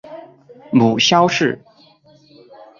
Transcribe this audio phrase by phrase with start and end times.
[0.71, 1.63] 母萧氏。